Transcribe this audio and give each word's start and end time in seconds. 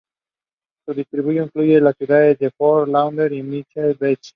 Su 0.83 0.95
distrito 0.95 1.31
incluye 1.31 1.79
las 1.79 1.95
ciudades 1.95 2.39
de 2.39 2.49
Fort 2.49 2.89
Lauderdale 2.89 3.35
y 3.35 3.43
Miami 3.43 3.65
Beach. 3.99 4.29